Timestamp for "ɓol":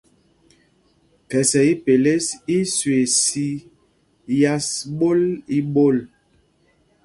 5.73-5.97